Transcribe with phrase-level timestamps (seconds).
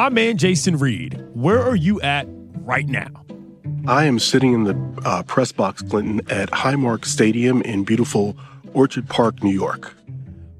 [0.00, 2.26] My man Jason Reid, where are you at
[2.62, 3.22] right now?
[3.86, 8.34] I am sitting in the uh, press box, Clinton, at Highmark Stadium in beautiful
[8.72, 9.94] Orchard Park, New York.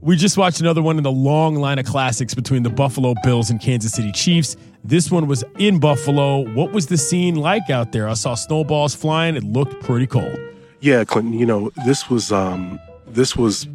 [0.03, 3.49] We just watched another one in the long line of classics between the Buffalo Bills
[3.49, 4.59] and Kansas City Chiefs.
[4.85, 6.41] This one was in Buffalo.
[6.53, 8.11] What was the scene like out there?
[8.11, 9.37] I saw snowballs flying.
[9.37, 10.39] It looked pretty cold.
[10.81, 11.33] Yeah, Clinton.
[11.33, 13.67] You know, this was um, this was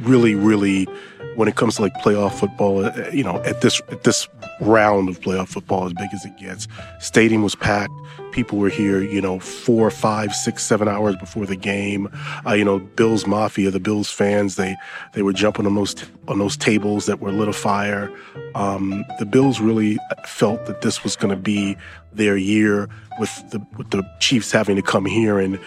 [0.00, 0.88] really, really
[1.36, 4.28] when it comes to like playoff football, uh, you know, at this at this
[4.60, 6.66] round of playoff football, as big as it gets,
[6.98, 7.92] stadium was packed.
[8.32, 12.10] People were here, you know, four, five, six, seven hours before the game.
[12.46, 14.76] Uh, you know, Bills Mafia, the Bills fans, they
[15.12, 15.94] they were jumping on those
[16.28, 18.10] on those tables that were lit afire.
[18.54, 21.76] Um, the Bills really felt that this was going to be
[22.12, 25.58] their year with the with the Chiefs having to come here, and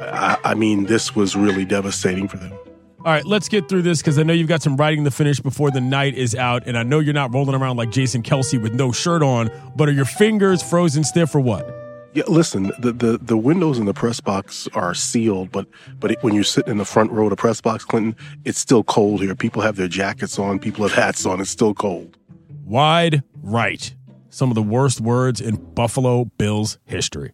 [0.00, 2.52] I, I mean, this was really devastating for them.
[3.08, 5.40] All right, let's get through this because I know you've got some writing to finish
[5.40, 8.60] before the night is out, and I know you're not rolling around like Jason Kelce
[8.62, 9.50] with no shirt on.
[9.74, 11.66] But are your fingers frozen stiff or what?
[12.12, 15.66] Yeah, listen, the, the, the windows in the press box are sealed, but
[15.98, 18.14] but it, when you're sitting in the front row of the press box, Clinton,
[18.44, 19.34] it's still cold here.
[19.34, 21.40] People have their jackets on, people have hats on.
[21.40, 22.18] It's still cold.
[22.66, 23.94] Wide right.
[24.28, 27.32] Some of the worst words in Buffalo Bills history.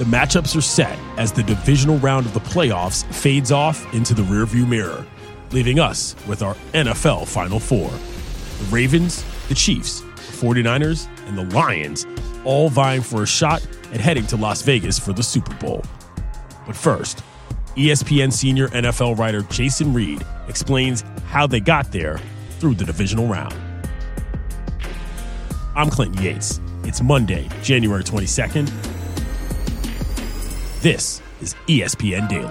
[0.00, 4.22] The matchups are set as the divisional round of the playoffs fades off into the
[4.22, 5.06] rearview mirror,
[5.50, 7.90] leaving us with our NFL Final Four.
[7.90, 10.06] The Ravens, the Chiefs, the
[10.46, 12.06] 49ers, and the Lions
[12.46, 13.60] all vying for a shot
[13.92, 15.84] at heading to Las Vegas for the Super Bowl.
[16.66, 17.22] But first,
[17.76, 22.18] ESPN senior NFL writer Jason Reid explains how they got there
[22.52, 23.54] through the divisional round.
[25.76, 26.58] I'm Clinton Yates.
[26.84, 28.89] It's Monday, January 22nd.
[30.82, 32.46] This is ESPN Daily.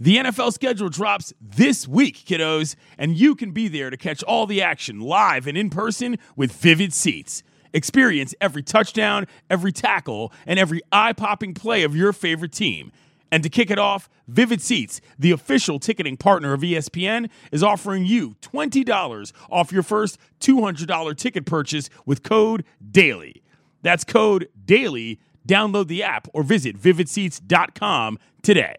[0.00, 4.46] The NFL schedule drops this week, kiddos, and you can be there to catch all
[4.46, 7.42] the action live and in person with Vivid Seats.
[7.74, 12.90] Experience every touchdown, every tackle, and every eye popping play of your favorite team.
[13.32, 18.04] And to kick it off, Vivid Seats, the official ticketing partner of ESPN, is offering
[18.04, 23.42] you $20 off your first $200 ticket purchase with code DAILY.
[23.80, 25.18] That's code DAILY.
[25.48, 28.76] Download the app or visit vividseats.com today.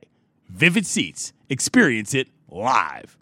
[0.49, 3.17] Vivid Seats, experience it live.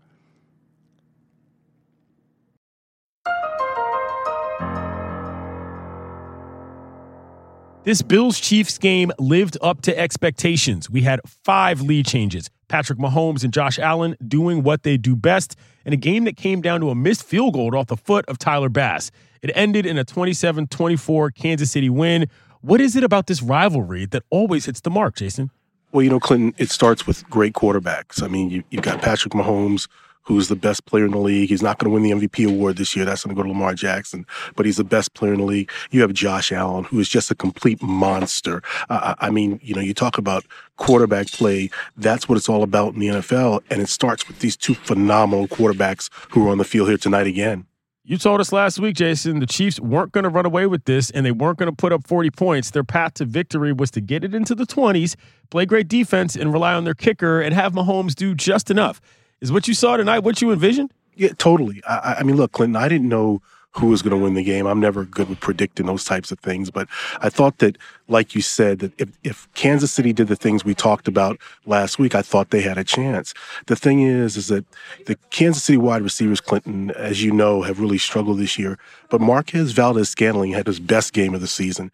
[7.84, 10.88] This Bills Chiefs game lived up to expectations.
[10.88, 12.48] We had five lead changes.
[12.68, 16.62] Patrick Mahomes and Josh Allen doing what they do best in a game that came
[16.62, 19.10] down to a missed field goal off the foot of Tyler Bass.
[19.42, 22.28] It ended in a 27 24 Kansas City win.
[22.62, 25.50] What is it about this rivalry that always hits the mark, Jason?
[25.92, 28.22] Well, you know, Clinton, it starts with great quarterbacks.
[28.22, 29.88] I mean, you, you've got Patrick Mahomes,
[30.24, 31.50] who's the best player in the league.
[31.50, 33.06] He's not going to win the MVP award this year.
[33.06, 35.72] That's going to go to Lamar Jackson, but he's the best player in the league.
[35.92, 38.62] You have Josh Allen, who is just a complete monster.
[38.90, 40.46] Uh, I mean, you know, you talk about
[40.78, 41.70] quarterback play.
[41.98, 43.62] That's what it's all about in the NFL.
[43.70, 47.28] And it starts with these two phenomenal quarterbacks who are on the field here tonight
[47.28, 47.66] again.
[48.04, 51.12] You told us last week, Jason, the Chiefs weren't going to run away with this
[51.12, 52.72] and they weren't going to put up 40 points.
[52.72, 55.16] Their path to victory was to get it into the 20s,
[55.52, 59.00] play great defense, and rely on their kicker and have Mahomes do just enough.
[59.42, 60.94] Is what you saw tonight what you envisioned?
[61.16, 61.82] Yeah, totally.
[61.88, 63.42] I, I mean, look, Clinton, I didn't know
[63.74, 64.68] who was going to win the game.
[64.68, 66.88] I'm never good with predicting those types of things, but
[67.22, 67.78] I thought that,
[68.10, 71.98] like you said, that if, if Kansas City did the things we talked about last
[71.98, 73.34] week, I thought they had a chance.
[73.68, 74.66] The thing is, is that
[75.06, 78.78] the Kansas City wide receivers, Clinton, as you know, have really struggled this year.
[79.10, 81.92] But Marquez Valdes Scantling had his best game of the season.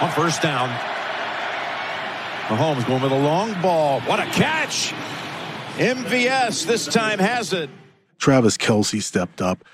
[0.00, 0.70] On first down,
[2.48, 4.00] Mahomes going with a long ball.
[4.02, 4.92] What a catch!
[5.76, 7.68] MVS this time has it.
[8.18, 9.64] Travis Kelce stepped up.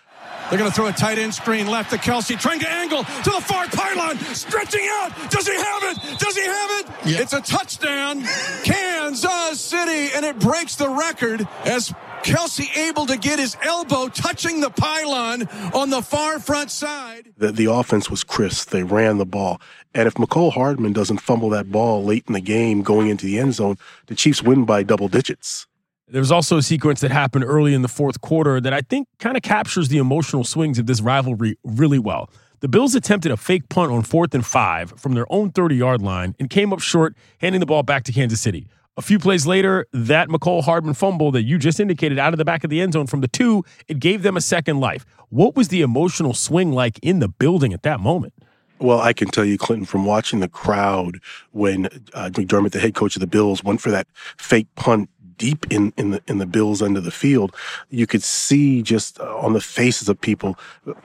[0.49, 3.31] They're going to throw a tight end screen left to Kelce, trying to angle to
[3.31, 5.13] the far pylon, stretching out.
[5.31, 6.19] Does he have it?
[6.19, 6.87] Does he have it?
[7.05, 7.21] Yeah.
[7.21, 8.25] It's a touchdown,
[8.65, 14.61] Kansas City, and it breaks the record as Kelce able to get his elbow touching
[14.61, 17.33] the pylon on the far front side.
[17.37, 18.71] The, the offense was crisp.
[18.71, 19.61] They ran the ball.
[19.95, 23.39] And if Mecole Hardman doesn't fumble that ball late in the game going into the
[23.39, 23.77] end zone,
[24.07, 25.67] the Chiefs win by double digits.
[26.11, 29.07] There was also a sequence that happened early in the fourth quarter that I think
[29.21, 32.29] kind of captures the emotional swings of this rivalry really well.
[32.59, 36.03] The Bills attempted a fake punt on fourth and five from their own 30 yard
[36.03, 38.67] line and came up short, handing the ball back to Kansas City.
[38.97, 42.45] A few plays later, that Mecole Hardman fumble that you just indicated out of the
[42.45, 45.07] back of the end zone from the two, it gave them a second life.
[45.29, 48.35] What was the emotional swing like in the building at that moment?
[48.81, 51.21] Well, I can tell you, Clinton, from watching the crowd
[51.53, 55.09] when uh, McDermott, the head coach of the Bills, went for that fake punt
[55.41, 57.57] deep in, in the in the Bills end of the field,
[57.89, 60.59] you could see just uh, on the faces of people,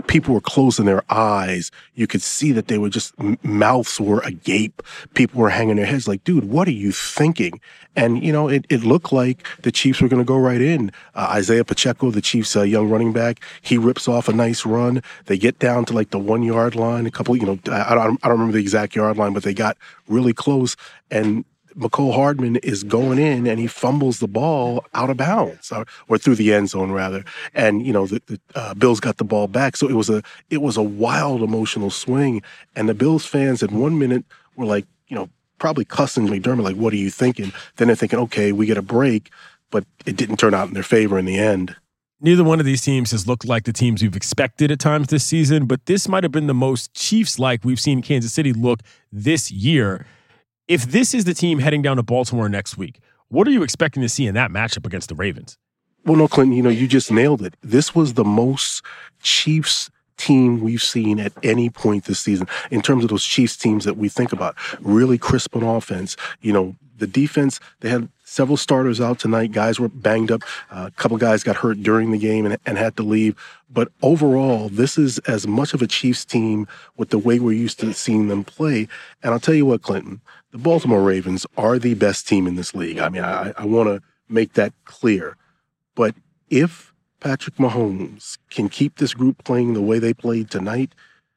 [0.07, 1.71] people were closing their eyes.
[1.95, 4.83] You could see that they were just mouths were agape.
[5.13, 7.61] People were hanging their heads like, "Dude, what are you thinking?"
[7.95, 10.91] And you know, it, it looked like the Chiefs were going to go right in.
[11.15, 15.01] Uh, Isaiah Pacheco, the Chiefs' uh, young running back, he rips off a nice run.
[15.27, 17.05] They get down to like the one yard line.
[17.05, 19.43] A couple, you know, I, I don't I don't remember the exact yard line, but
[19.43, 19.77] they got
[20.09, 20.75] really close
[21.09, 21.45] and
[21.77, 26.18] Mecole Hardman is going in and he fumbles the ball out of bounds or, or
[26.18, 27.24] through the end zone rather.
[27.54, 29.75] And, you know, the, the uh, Bills got the ball back.
[29.75, 32.42] So it was a, it was a wild emotional swing.
[32.75, 34.24] And the Bills fans at one minute
[34.56, 35.30] were like, you know,
[35.60, 37.51] probably cussing McDermott, like, what are you thinking?
[37.75, 39.31] Then they're thinking, okay, we get a break,
[39.72, 41.75] but it didn't turn out in their favor in the end.
[42.22, 45.25] Neither one of these teams has looked like the teams we've expected at times this
[45.25, 48.80] season, but this might have been the most Chiefs like we've seen Kansas City look
[49.12, 50.06] this year.
[50.67, 54.01] If this is the team heading down to Baltimore next week, what are you expecting
[54.01, 55.59] to see in that matchup against the Ravens?
[56.06, 57.56] Well, no, Clinton, you know, you just nailed it.
[57.62, 58.83] This was the most
[59.21, 63.85] Chiefs team we've seen at any point this season in terms of those Chiefs teams
[63.85, 64.56] that we think about.
[64.79, 66.17] Really crisp on offense.
[66.41, 69.51] You know, the defense, they had several starters out tonight.
[69.51, 70.44] Guys were banged up.
[70.71, 73.36] Uh, a couple guys got hurt during the game and, and had to leave.
[73.69, 77.80] But overall, this is as much of a Chiefs team with the way we're used
[77.81, 78.88] to seeing them play.
[79.21, 80.21] And I'll tell you what, Clinton,
[80.51, 83.00] the Baltimore Ravens are the best team in this league.
[83.00, 85.38] I mean, I, I want to make that clear.
[85.95, 86.15] But
[86.50, 90.94] if Patrick Mahomes can keep this group playing the way they played tonight,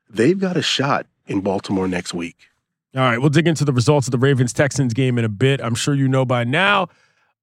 [0.09, 2.37] they've got a shot in Baltimore next week.
[2.97, 5.61] All right, we'll dig into the results of the Ravens Texans game in a bit.
[5.63, 6.89] I'm sure you know by now,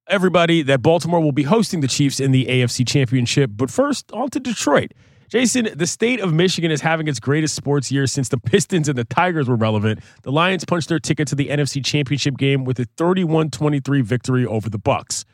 [0.07, 3.51] everybody, that Baltimore will be hosting the Chiefs in the AFC Championship.
[3.53, 4.93] But first, on to Detroit.
[5.29, 8.97] Jason, the state of Michigan is having its greatest sports year since the Pistons and
[8.97, 9.99] the Tigers were relevant.
[10.23, 14.69] The Lions punched their ticket to the NFC Championship game with a 31-23 victory over
[14.69, 15.25] the Bucs.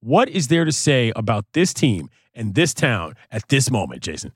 [0.00, 4.32] What is there to say about this team and this town at this moment, Jason?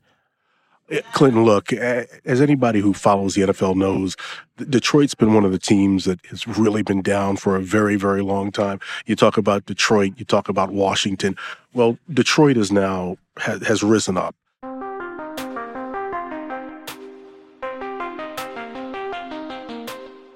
[0.91, 4.17] Eh, Clinton, look, as anybody who follows the NFL knows,
[4.57, 8.23] Detroit's been one of the teams that has really been down for a very, very
[8.23, 8.81] long time.
[9.07, 11.37] You talk about Detroit, you talk about Washington.
[11.73, 14.35] Well, Detroit is now has, has risen up.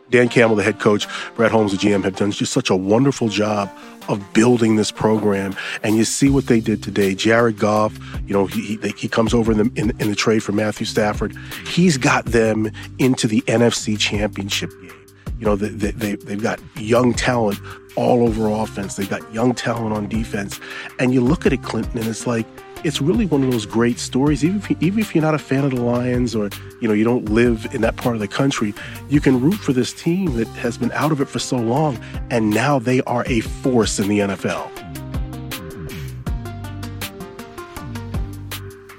[0.09, 3.29] Dan Campbell, the head coach, Brad Holmes, the GM, have done just such a wonderful
[3.29, 3.69] job
[4.09, 5.55] of building this program.
[5.83, 7.15] And you see what they did today.
[7.15, 10.43] Jared Goff, you know, he, he, he comes over in the, in, in the trade
[10.43, 11.35] for Matthew Stafford.
[11.67, 14.93] He's got them into the NFC Championship game.
[15.39, 17.59] You know, they, they, they've got young talent
[17.95, 18.97] all over offense.
[18.97, 20.61] They've got young talent on defense.
[20.99, 22.47] And you look at it, Clinton, and it's like,
[22.85, 24.45] it's really one of those great stories.
[24.45, 26.51] Even if, even if you're not a fan of the Lions or
[26.81, 28.75] you know you don't live in that part of the country,
[29.09, 31.99] you can root for this team that has been out of it for so long,
[32.31, 34.71] and now they are a force in the NFL.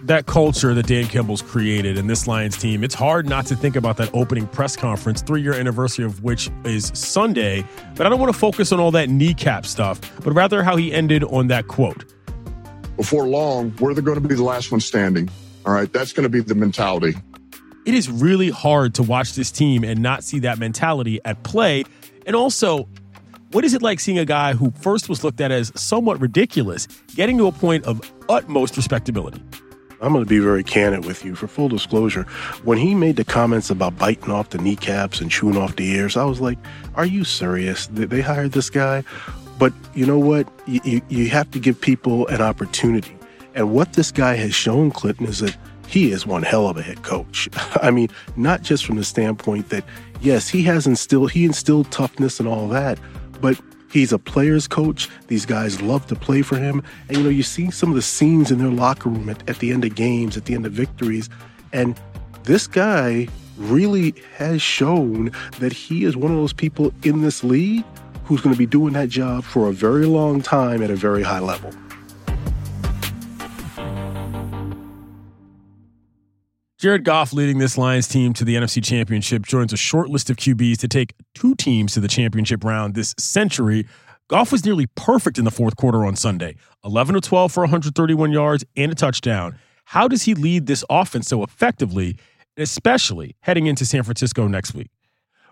[0.07, 3.75] that culture that Dan Campbell's created and this Lions team, it's hard not to think
[3.75, 7.65] about that opening press conference, three year anniversary of which is Sunday.
[7.95, 10.93] But I don't want to focus on all that kneecap stuff, but rather how he
[10.93, 12.05] ended on that quote
[12.97, 15.29] before long, we're going to be the last one standing.
[15.65, 15.91] All right.
[15.91, 17.15] That's going to be the mentality.
[17.85, 21.85] It is really hard to watch this team and not see that mentality at play.
[22.25, 22.89] And also,
[23.51, 26.87] what is it like seeing a guy who first was looked at as somewhat ridiculous
[27.15, 29.41] getting to a point of utmost respectability?
[30.01, 31.33] I'm going to be very candid with you.
[31.33, 32.23] For full disclosure,
[32.63, 36.17] when he made the comments about biting off the kneecaps and chewing off the ears,
[36.17, 36.57] I was like,
[36.95, 37.87] Are you serious?
[37.87, 39.03] Did they hire this guy?
[39.57, 40.47] But you know what?
[40.67, 43.15] You, you have to give people an opportunity.
[43.55, 46.81] And what this guy has shown, Clinton, is that he is one hell of a
[46.81, 47.49] head coach.
[47.81, 49.83] I mean, not just from the standpoint that,
[50.21, 52.99] yes, he has instilled, he instilled toughness and all that,
[53.41, 53.59] but
[53.91, 55.09] he's a player's coach.
[55.27, 56.83] These guys love to play for him.
[57.07, 59.59] And, you know, you see some of the scenes in their locker room at, at
[59.59, 61.29] the end of games, at the end of victories.
[61.73, 61.99] And
[62.43, 67.83] this guy really has shown that he is one of those people in this league
[68.27, 71.23] who's going to be doing that job for a very long time at a very
[71.23, 71.71] high level.
[76.77, 80.35] Jared Goff leading this Lions team to the NFC Championship joins a short list of
[80.35, 83.87] QBs to take two teams to the championship round this century.
[84.27, 88.31] Goff was nearly perfect in the fourth quarter on Sunday 11 of 12 for 131
[88.31, 89.57] yards and a touchdown.
[89.85, 92.17] How does he lead this offense so effectively,
[92.57, 94.89] especially heading into San Francisco next week?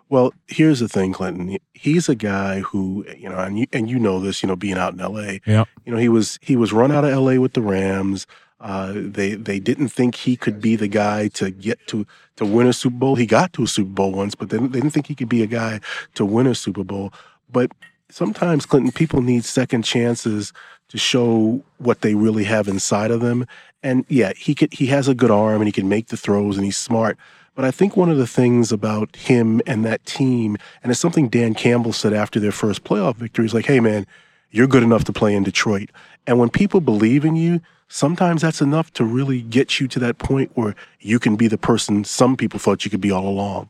[0.10, 1.58] Well, here's the thing, Clinton.
[1.74, 4.78] He's a guy who, you know, and you and you know this, you know, being
[4.78, 5.42] out in L.A.
[5.46, 5.66] Yeah.
[5.84, 7.40] You know, he was he was run out of L.A.
[7.40, 8.28] with the Rams.
[8.60, 12.68] Uh, they they didn't think he could be the guy to get to to win
[12.68, 13.16] a Super Bowl.
[13.16, 15.44] He got to a Super Bowl once, but they, they didn't think he could be
[15.44, 15.80] a guy
[16.14, 17.12] to win a Super Bowl.
[17.52, 17.72] But
[18.10, 20.54] sometimes, Clinton, people need second chances
[20.90, 23.46] to show what they really have inside of them.
[23.84, 26.58] And yeah, he could he has a good arm and he can make the throws
[26.58, 27.18] and he's smart.
[27.56, 31.30] But I think one of the things about him and that team, and it's something
[31.30, 34.06] Dan Campbell said after their first playoff victory, is like, hey, man,
[34.52, 35.90] you're good enough to play in Detroit.
[36.28, 40.18] And when people believe in you, sometimes that's enough to really get you to that
[40.18, 43.70] point where you can be the person some people thought you could be all along.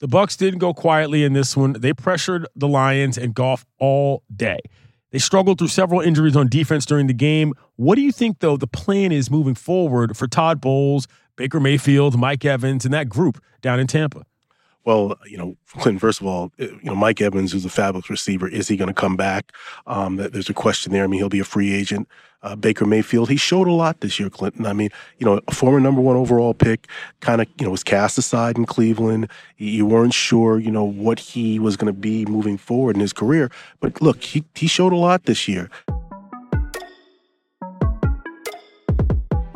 [0.00, 1.72] The Bucs didn't go quietly in this one.
[1.72, 4.60] They pressured the Lions and Goff all day.
[5.10, 7.54] They struggled through several injuries on defense during the game.
[7.76, 11.08] What do you think, though, the plan is moving forward for Todd Bowles,
[11.38, 14.26] Baker Mayfield, Mike Evans, and that group down in Tampa?
[14.84, 16.00] Well, you know, Clinton.
[16.00, 18.88] First of all, uh, you know Mike Evans, who's a fabulous receiver, is he going
[18.88, 19.52] to come back?
[19.86, 21.04] Um, there's a question there.
[21.04, 22.08] I mean, he'll be a free agent.
[22.42, 24.66] Uh, Baker Mayfield, he showed a lot this year, Clinton.
[24.66, 26.88] I mean, you know, a former number one overall pick,
[27.20, 29.28] kind of, you know, was cast aside in Cleveland.
[29.58, 33.12] You weren't sure, you know, what he was going to be moving forward in his
[33.12, 33.50] career.
[33.80, 35.70] But look, he he showed a lot this year.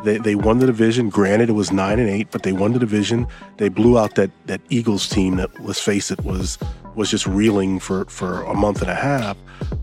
[0.05, 1.09] They, they won the division.
[1.09, 3.27] Granted, it was nine and eight, but they won the division.
[3.57, 6.59] They blew out that that Eagles team that, let's face it, was
[6.95, 9.37] was just reeling for for a month and a half.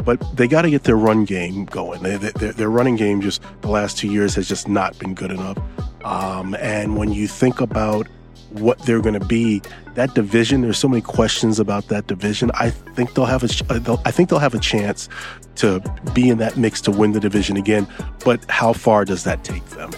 [0.03, 2.03] But they got to get their run game going.
[2.03, 5.31] They, they, their, running game just the last two years has just not been good
[5.31, 5.57] enough.
[6.03, 8.07] Um, and when you think about
[8.51, 9.61] what they're going to be,
[9.95, 10.61] that division.
[10.61, 12.51] There's so many questions about that division.
[12.53, 13.79] I think they'll have a.
[13.79, 15.09] They'll, I think they'll have a chance
[15.55, 15.81] to
[16.13, 17.87] be in that mix to win the division again.
[18.23, 19.91] But how far does that take them?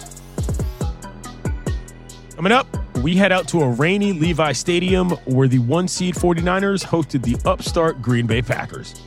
[2.42, 6.84] Coming up, we head out to a rainy Levi Stadium where the one seed 49ers
[6.84, 9.00] hosted the upstart Green Bay Packers.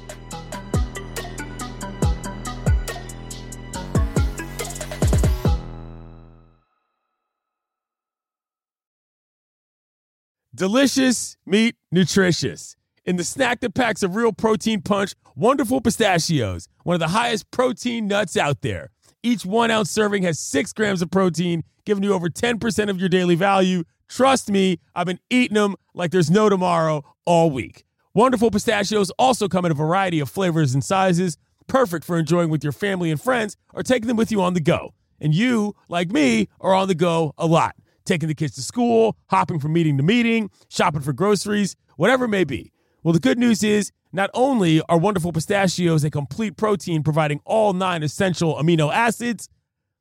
[10.55, 12.77] Delicious meat, nutritious.
[13.03, 17.51] In the snack that packs a real protein punch, Wonderful Pistachios, one of the highest
[17.51, 18.91] protein nuts out there.
[19.21, 23.09] Each one ounce serving has six grams of protein giving you over 10% of your
[23.09, 23.83] daily value.
[24.07, 27.85] Trust me, I've been eating them like there's no tomorrow all week.
[28.13, 31.37] Wonderful pistachios also come in a variety of flavors and sizes,
[31.67, 34.61] perfect for enjoying with your family and friends or taking them with you on the
[34.61, 34.93] go.
[35.19, 37.75] And you, like me, are on the go a lot,
[38.05, 42.29] taking the kids to school, hopping from meeting to meeting, shopping for groceries, whatever it
[42.29, 42.71] may be.
[43.03, 47.73] Well, the good news is not only are Wonderful Pistachios a complete protein providing all
[47.73, 49.49] nine essential amino acids,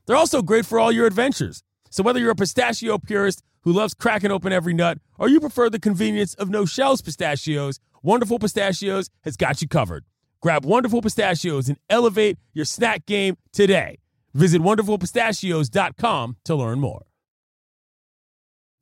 [0.06, 1.62] they're also great for all your adventures.
[1.94, 5.70] So whether you're a pistachio purist who loves cracking open every nut, or you prefer
[5.70, 10.04] the convenience of no shells pistachios, Wonderful Pistachios has got you covered.
[10.42, 13.98] Grab Wonderful Pistachios and elevate your snack game today.
[14.34, 17.06] Visit wonderfulpistachios.com to learn more.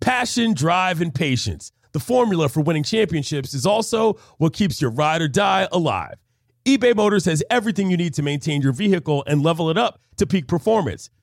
[0.00, 1.71] Passion, drive, and patience.
[1.92, 6.14] The formula for winning championships is also what keeps your ride or die alive.
[6.64, 10.26] eBay Motors has everything you need to maintain your vehicle and level it up to
[10.26, 11.11] peak performance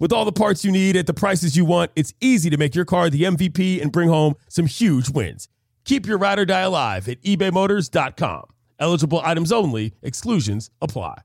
[0.00, 2.74] With all the parts you need at the prices you want, it's easy to make
[2.74, 5.46] your car the MVP and bring home some huge wins.
[5.84, 8.44] Keep your ride or die alive at ebaymotors.com.
[8.78, 11.20] Eligible items only, exclusions apply.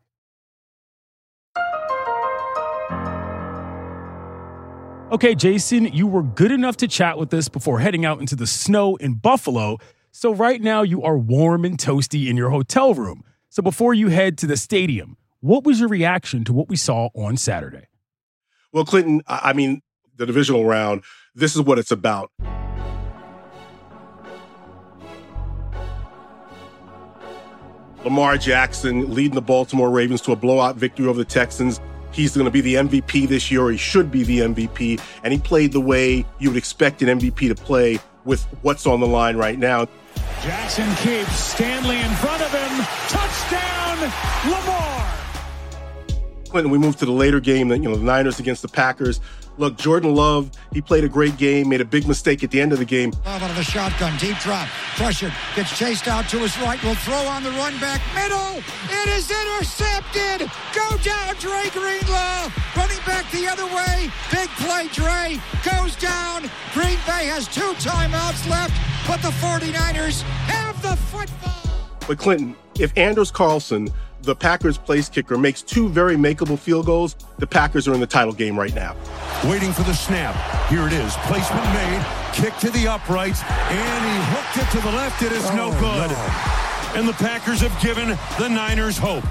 [5.13, 8.48] Okay, Jason, you were good enough to chat with us before heading out into the
[8.48, 9.77] snow in Buffalo.
[10.12, 13.24] So, right now, you are warm and toasty in your hotel room.
[13.48, 17.08] So, before you head to the stadium, what was your reaction to what we saw
[17.15, 17.88] on Saturday?
[18.75, 19.82] Well, Clinton, I mean,
[20.17, 22.29] the divisional round, this is what it's about.
[28.03, 31.79] Lamar Jackson leading the Baltimore Ravens to a blowout victory over the Texans.
[32.12, 35.01] He's going to be the MVP this year, or he should be the MVP.
[35.24, 39.00] And he played the way you would expect an MVP to play with what's on
[39.00, 39.88] the line right now.
[40.41, 42.86] Jackson keeps Stanley in front of him.
[43.08, 44.12] Touchdown,
[44.51, 45.25] Lamar.
[46.56, 49.20] Clinton, we move to the later game, that you know, the Niners against the Packers.
[49.58, 52.72] Look, Jordan Love, he played a great game, made a big mistake at the end
[52.72, 53.12] of the game.
[53.26, 56.96] Love out of the shotgun, deep drop, pressured, gets chased out to his right, will
[56.96, 60.50] throw on the run back, middle, it is intercepted!
[60.74, 62.50] Go down, Dre Greenlaw!
[62.78, 65.38] Running back the other way, big play, Dre,
[65.70, 68.72] goes down, Green Bay has two timeouts left,
[69.10, 71.90] but the 49ers have the football!
[72.08, 73.90] But Clinton, if Anders Carlson
[74.22, 78.08] the Packers place kicker makes two very makeable field goals, the Packers are in the
[78.08, 78.96] title game right now.
[79.46, 80.36] Waiting for the snap.
[80.70, 81.16] Here it is.
[81.28, 82.06] Placement made.
[82.34, 83.44] Kick to the uprights.
[83.44, 85.22] And he hooked it to the left.
[85.22, 86.12] It is oh, no good.
[86.12, 87.00] No.
[87.00, 89.24] And the Packers have given the Niners hope.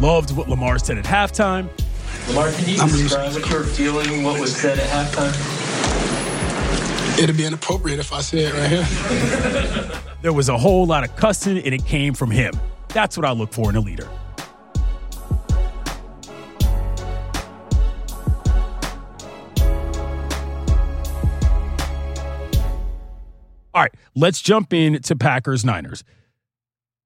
[0.00, 1.68] Loved what Lamar said at halftime.
[2.28, 5.63] Lamar, can you describe what you were feeling, what was said at halftime?
[7.16, 10.00] It'd be inappropriate if I say it right here.
[10.22, 12.52] there was a whole lot of cussing, and it came from him.
[12.88, 14.08] That's what I look for in a leader.
[23.74, 26.04] All right, let's jump in to Packers Niners.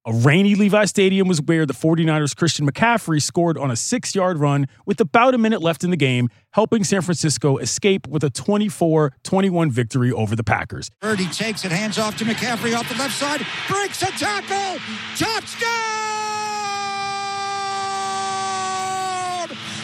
[0.08, 4.38] A rainy Levi Stadium was where the 49ers' Christian McCaffrey scored on a six yard
[4.38, 8.30] run with about a minute left in the game, helping San Francisco escape with a
[8.30, 10.90] 24 21 victory over the Packers.
[11.02, 14.80] Purdy takes it, hands off to McCaffrey off the left side, breaks a tackle,
[15.14, 15.68] touchdown!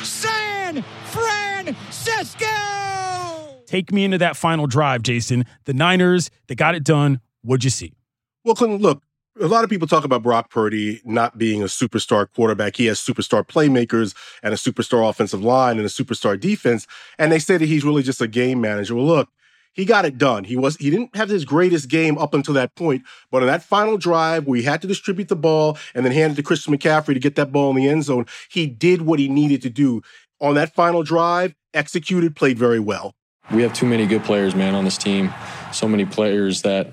[0.03, 2.47] San Francisco!
[3.67, 5.45] Take me into that final drive, Jason.
[5.67, 7.21] The Niners, they got it done.
[7.43, 7.93] What'd you see?
[8.43, 9.03] Well, Clinton, look,
[9.41, 12.77] a lot of people talk about Brock Purdy not being a superstar quarterback.
[12.77, 16.87] He has superstar playmakers and a superstar offensive line and a superstar defense.
[17.19, 18.95] And they say that he's really just a game manager.
[18.95, 19.29] Well, look,
[19.73, 20.45] he got it done.
[20.45, 23.65] He was he didn't have his greatest game up until that point, but on that
[23.65, 26.77] final drive where he had to distribute the ball and then hand it to Christian
[26.77, 29.71] McCaffrey to get that ball in the end zone, he did what he needed to
[29.71, 30.01] do.
[30.41, 33.15] On that final drive, executed, played very well.
[33.51, 35.33] We have too many good players, man, on this team.
[35.73, 36.93] So many players that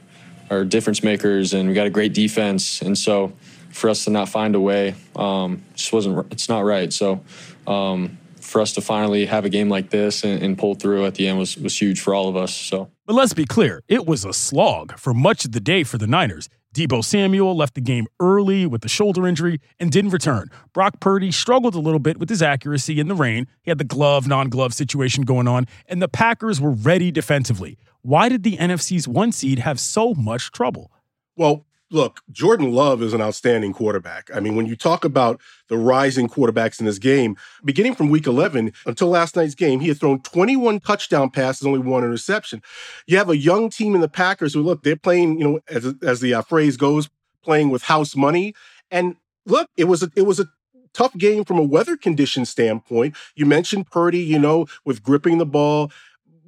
[0.52, 2.82] are difference makers, and we got a great defense.
[2.82, 3.34] And so,
[3.70, 6.32] for us to not find a way, um, just wasn't.
[6.32, 6.92] It's not right.
[6.94, 7.24] So,
[7.66, 11.16] um, for us to finally have a game like this and, and, pull through at
[11.16, 12.54] the end was was huge for all of us.
[12.54, 15.98] So, but let's be clear, it was a slog for much of the day for
[15.98, 16.50] the Niners.
[16.74, 20.50] Deebo Samuel left the game early with a shoulder injury and didn't return.
[20.74, 23.48] Brock Purdy struggled a little bit with his accuracy in the rain.
[23.62, 27.78] He had the glove, non glove situation going on, and the Packers were ready defensively.
[28.04, 30.92] Why did the NFC's one seed have so much trouble?
[31.36, 34.30] Well, look, Jordan Love is an outstanding quarterback.
[34.34, 38.26] I mean, when you talk about the rising quarterbacks in this game, beginning from week
[38.26, 42.62] 11 until last night's game, he had thrown 21 touchdown passes, only one interception.
[43.06, 45.94] You have a young team in the Packers who, look, they're playing, you know, as,
[46.02, 47.10] as the uh, phrase goes,
[47.44, 48.54] playing with house money.
[48.90, 50.48] And look, it was a, it was a
[50.94, 53.16] tough game from a weather condition standpoint.
[53.36, 55.92] You mentioned Purdy, you know, with gripping the ball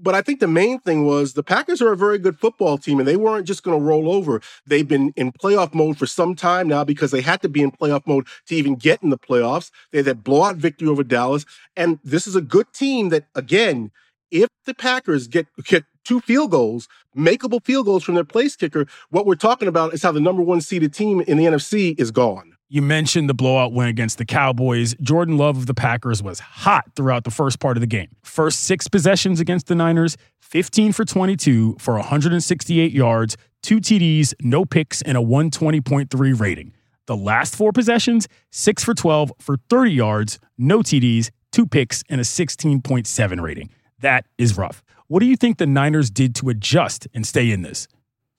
[0.04, 3.00] but I think the main thing was the Packers are a very good football team
[3.00, 4.42] and they weren't just going to roll over.
[4.68, 7.72] They've been in playoff mode for some time now because they had to be in
[7.72, 9.72] playoff mode to even get in the playoffs.
[9.92, 11.46] They had that blowout victory over Dallas.
[11.78, 13.92] And this is a good team that, again,
[14.30, 18.86] if the Packers get, get two field goals, makeable field goals from their place kicker,
[19.10, 22.12] what we're talking about is how the number one seeded team in the NFC is
[22.12, 22.53] gone.
[22.74, 24.96] You mentioned the blowout win against the Cowboys.
[25.00, 28.08] Jordan Love of the Packers was hot throughout the first part of the game.
[28.24, 34.66] First six possessions against the Niners 15 for 22 for 168 yards, two TDs, no
[34.66, 36.74] picks, and a 120.3 rating.
[37.06, 42.20] The last four possessions, six for 12 for 30 yards, no TDs, two picks, and
[42.20, 43.70] a 16.7 rating.
[44.00, 44.82] That is rough.
[45.06, 47.88] What do you think the Niners did to adjust and stay in this?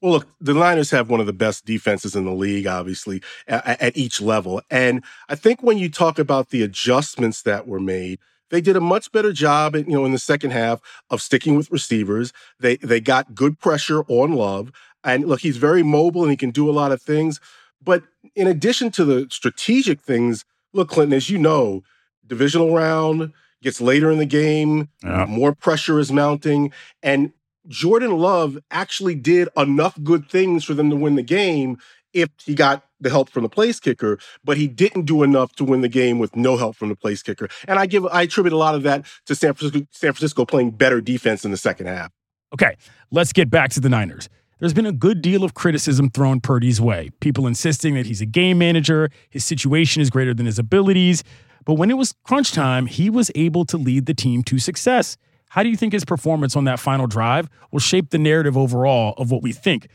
[0.05, 3.81] Well, look, the Niners have one of the best defenses in the league, obviously, at,
[3.81, 4.61] at, each level.
[4.71, 8.19] And I think when you talk about the adjustments that were made,
[8.51, 11.71] they did a much better job, you know, in the second half of sticking with
[11.71, 12.35] receivers.
[12.61, 16.51] They they got good pressure on Love, and look, he's very mobile and he can
[16.51, 17.41] do a lot of things.
[17.83, 18.03] But
[18.35, 21.83] in addition to the strategic things, look, Clinton, as you know,
[22.27, 25.25] divisional round gets later in the game, yeah.
[25.25, 27.33] more pressure is mounting, and
[27.69, 31.79] Jordan Love actually did enough good things for them to win the game
[32.13, 35.65] if he got the help from the place kicker, but he didn't do enough to
[35.65, 37.49] win the game with no help from the place kicker.
[37.67, 40.73] And I give I attribute a lot of that to San Francisco, San Francisco playing
[40.73, 42.13] better defense in the second half.
[42.53, 42.77] Okay,
[43.11, 44.29] let's get back to the Niners.
[44.61, 47.11] There's been a good deal of criticism thrown Purdy's way.
[47.21, 51.25] People insisting that he's a game manager, his situation is greater than his abilities.
[51.65, 55.17] But when it was crunch time, he was able to lead the team to success.
[55.55, 59.15] How do you think his performance on that final drive will shape the narrative overall
[59.19, 59.87] of what we think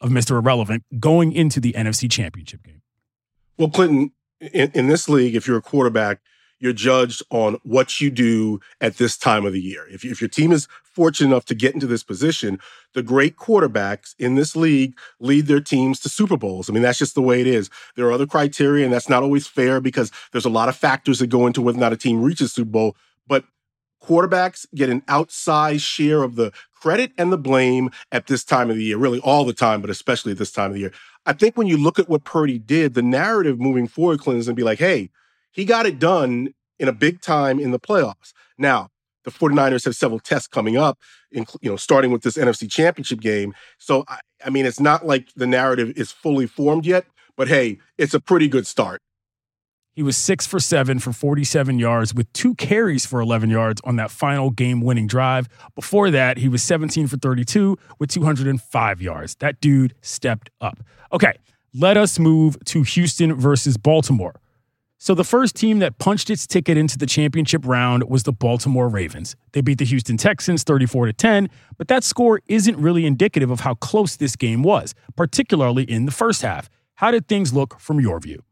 [0.00, 0.38] of Mr.
[0.38, 2.82] Irrelevant going into the NFC Championship game?
[3.56, 6.20] Well, Clinton, in, in this league, if you're a quarterback,
[6.60, 9.88] you're judged on what you do at this time of the year.
[9.90, 12.60] If, if your team is fortunate enough to get into this position,
[12.94, 16.70] the great quarterbacks in this league lead their teams to Super Bowls.
[16.70, 17.70] I mean, that's just the way it is.
[17.96, 21.18] There are other criteria, and that's not always fair because there's a lot of factors
[21.18, 22.96] that go into whether or not a team reaches Super Bowl.
[23.26, 23.44] But
[24.08, 28.76] quarterbacks get an outsized share of the credit and the blame at this time of
[28.76, 30.92] the year, really all the time, but especially at this time of the year.
[31.26, 34.46] I think when you look at what Purdy did, the narrative moving forward, Clinton, is
[34.46, 35.10] going to be like, hey,
[35.52, 38.32] he got it done in a big time in the playoffs.
[38.56, 38.88] Now,
[39.24, 40.98] the 49ers have several tests coming up,
[41.30, 43.54] in, you know, starting with this NFC championship game.
[43.76, 47.04] So, I, I mean, it's not like the narrative is fully formed yet,
[47.36, 49.02] but hey, it's a pretty good start.
[49.98, 53.96] He was six for seven for 47 yards with two carries for 11 yards on
[53.96, 55.48] that final game winning drive.
[55.74, 59.34] Before that, he was 17 for 32 with 205 yards.
[59.40, 60.78] That dude stepped up.
[61.12, 61.32] Okay,
[61.74, 64.40] let us move to Houston versus Baltimore.
[64.98, 68.88] So the first team that punched its ticket into the championship round was the Baltimore
[68.88, 69.34] Ravens.
[69.50, 73.58] They beat the Houston Texans 34 to 10, but that score isn't really indicative of
[73.58, 76.70] how close this game was, particularly in the first half.
[76.94, 78.44] How did things look from your view?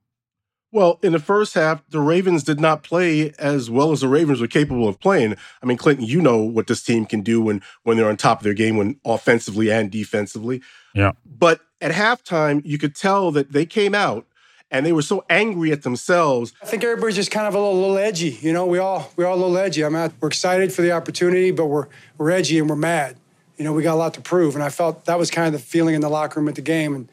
[0.72, 4.40] Well, in the first half, the Ravens did not play as well as the Ravens
[4.40, 5.36] were capable of playing.
[5.62, 8.40] I mean, Clinton, you know what this team can do when when they're on top
[8.40, 10.60] of their game, when offensively and defensively.
[10.94, 11.12] Yeah.
[11.24, 14.26] But at halftime, you could tell that they came out
[14.70, 16.52] and they were so angry at themselves.
[16.60, 18.38] I think everybody's just kind of a little, little edgy.
[18.40, 19.84] You know, we all we all a little edgy.
[19.84, 21.86] I mean, we're excited for the opportunity, but we're
[22.18, 23.16] we're edgy and we're mad.
[23.56, 25.52] You know, we got a lot to prove, and I felt that was kind of
[25.52, 27.08] the feeling in the locker room at the game, and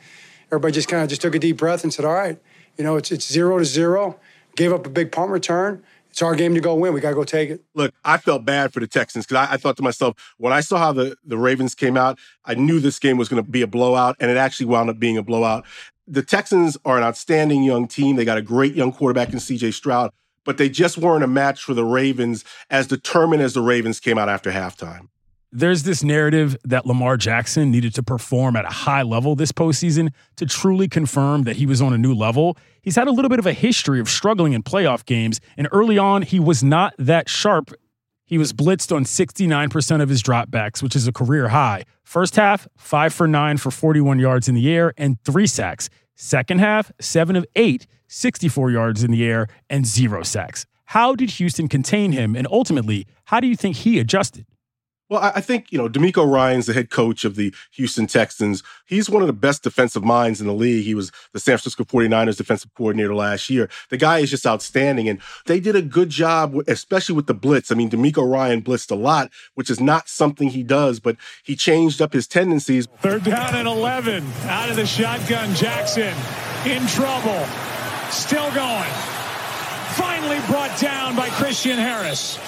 [0.47, 2.37] everybody just kind of just took a deep breath and said, "All right,
[2.77, 4.19] you know, it's it's zero to zero.
[4.55, 6.93] Gave up a big punt return." It's our game to go win.
[6.93, 7.63] We got to go take it.
[7.73, 10.59] Look, I felt bad for the Texans because I, I, thought to myself, when I
[10.59, 13.63] saw how the, the Ravens came out, I knew this game was going to be
[13.63, 15.65] a blowout, and it actually wound up being a blowout
[16.07, 18.15] the Texans are an outstanding young team.
[18.15, 20.11] They got a great young quarterback in CJ Stroud,
[20.43, 24.17] but they just weren't a match for the Ravens as determined as the Ravens came
[24.17, 25.07] out after halftime.
[25.55, 30.11] There's this narrative that Lamar Jackson needed to perform at a high level this postseason
[30.37, 32.57] to truly confirm that he was on a new level.
[32.81, 35.97] He's had a little bit of a history of struggling in playoff games, and early
[35.97, 37.71] on, he was not that sharp
[38.25, 41.83] he was blitzed on 69% of his dropbacks, which is a career high.
[42.03, 45.89] First half, five for nine for 41 yards in the air and three sacks.
[46.15, 50.65] Second half, seven of eight, 64 yards in the air and zero sacks.
[50.85, 52.35] How did Houston contain him?
[52.35, 54.47] And ultimately, how do you think he adjusted?
[55.09, 58.63] Well, I think, you know, DeMeco Ryans the head coach of the Houston Texans.
[58.85, 60.85] He's one of the best defensive minds in the league.
[60.85, 63.69] He was the San Francisco 49ers defensive coordinator last year.
[63.89, 65.09] The guy is just outstanding.
[65.09, 67.71] And they did a good job, especially with the blitz.
[67.71, 71.55] I mean, DeMeco Ryan blitzed a lot, which is not something he does, but he
[71.55, 72.87] changed up his tendencies.
[73.01, 75.53] Third down and 11 out of the shotgun.
[75.53, 76.13] Jackson
[76.65, 77.45] in trouble.
[78.09, 78.89] Still going.
[79.95, 82.39] Finally brought down by Christian Harris.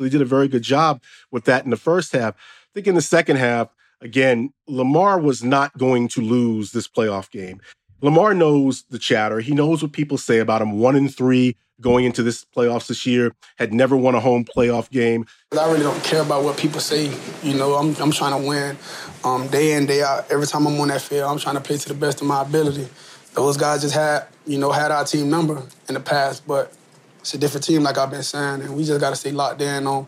[0.00, 2.34] So he did a very good job with that in the first half.
[2.34, 3.68] I think in the second half,
[4.00, 7.60] again, Lamar was not going to lose this playoff game.
[8.00, 9.40] Lamar knows the chatter.
[9.40, 10.78] He knows what people say about him.
[10.78, 14.88] One in three going into this playoffs this year, had never won a home playoff
[14.88, 15.26] game.
[15.52, 17.12] I really don't care about what people say.
[17.42, 18.78] You know, I'm, I'm trying to win
[19.22, 20.30] um, day in, day out.
[20.30, 22.40] Every time I'm on that field, I'm trying to play to the best of my
[22.40, 22.88] ability.
[23.34, 26.72] Those guys just had, you know, had our team number in the past, but
[27.20, 29.60] it's a different team, like I've been saying, and we just got to stay locked
[29.60, 30.06] in on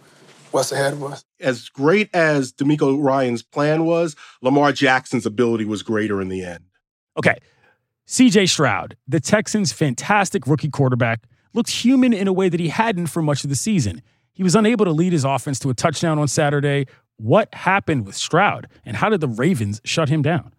[0.50, 1.24] what's ahead of us.
[1.40, 6.64] As great as DeMeco Ryans' plan was, Lamar Jackson's ability was greater in the end.
[7.16, 7.38] Okay.
[8.06, 13.06] CJ Stroud, the Texans' fantastic rookie quarterback, looked human in a way that he hadn't
[13.06, 14.02] for much of the season.
[14.32, 16.86] He was unable to lead his offense to a touchdown on Saturday.
[17.16, 20.52] What happened with Stroud, and how did the Ravens shut him down?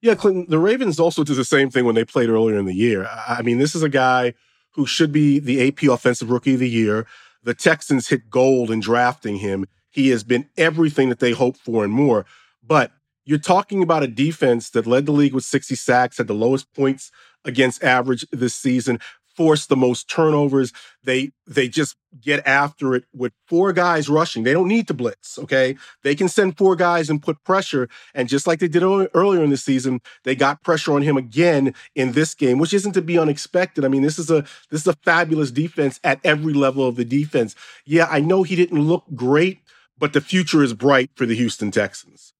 [0.00, 2.74] Yeah, Clinton, the Ravens also did the same thing when they played earlier in the
[2.74, 3.06] year.
[3.28, 4.34] I mean, this is a guy
[4.72, 7.06] who should be the AP Offensive Rookie of the Year.
[7.42, 9.66] The Texans hit gold in drafting him.
[9.90, 12.26] He has been everything that they hoped for and more.
[12.62, 12.92] But
[13.24, 16.72] you're talking about a defense that led the league with 60 sacks, had the lowest
[16.74, 17.10] points
[17.44, 18.98] against average this season,
[19.40, 20.70] force the most turnovers.
[21.02, 24.42] They they just get after it with four guys rushing.
[24.42, 25.78] They don't need to blitz, okay?
[26.02, 27.88] They can send four guys and put pressure.
[28.12, 31.72] And just like they did earlier in the season, they got pressure on him again
[31.94, 33.82] in this game, which isn't to be unexpected.
[33.82, 37.04] I mean, this is a this is a fabulous defense at every level of the
[37.06, 37.56] defense.
[37.86, 39.60] Yeah, I know he didn't look great,
[39.96, 42.34] but the future is bright for the Houston Texans.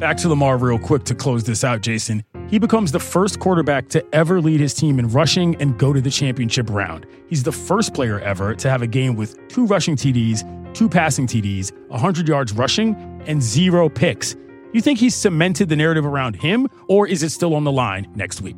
[0.00, 2.24] Back to Lamar real quick to close this out, Jason.
[2.48, 6.00] He becomes the first quarterback to ever lead his team in rushing and go to
[6.00, 7.04] the championship round.
[7.28, 11.26] He's the first player ever to have a game with two rushing TDs, two passing
[11.26, 14.36] TDs, 100 yards rushing, and zero picks.
[14.72, 18.10] You think he's cemented the narrative around him, or is it still on the line
[18.14, 18.56] next week?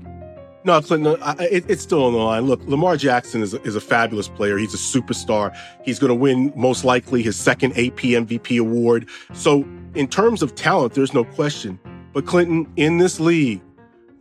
[0.64, 2.46] No, Clinton, I, it, it's still on the line.
[2.46, 4.56] Look, Lamar Jackson is a, is a fabulous player.
[4.58, 5.56] He's a superstar.
[5.84, 9.08] He's going to win most likely his second AP MVP award.
[9.32, 11.80] So, in terms of talent, there's no question.
[12.12, 13.60] But Clinton, in this league,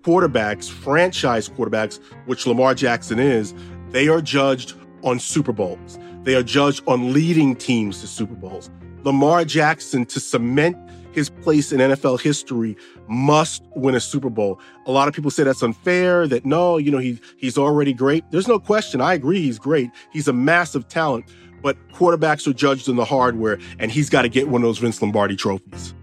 [0.02, 3.54] quarterbacks, franchise quarterbacks, which Lamar Jackson is,
[3.90, 4.74] they are judged
[5.04, 6.00] on Super Bowls.
[6.24, 8.70] They are judged on leading teams to Super Bowls.
[9.04, 10.78] Lamar Jackson to cement
[11.12, 12.76] his place in NFL history
[13.08, 14.60] must win a Super Bowl.
[14.86, 18.24] A lot of people say that's unfair, that no, you know, he, he's already great.
[18.32, 19.02] There's no question.
[19.02, 19.92] I agree he's great.
[20.12, 21.26] He's a massive talent,
[21.62, 24.80] but quarterbacks are judged in the hardware, and he's got to get one of those
[24.80, 25.94] Vince Lombardi trophies.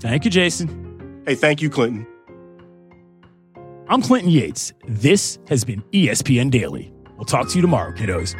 [0.00, 1.22] Thank you, Jason.
[1.26, 2.06] Hey, thank you, Clinton.
[3.88, 4.72] I'm Clinton Yates.
[4.86, 6.92] This has been ESPN Daily.
[7.16, 8.34] We'll talk to you tomorrow, kiddos.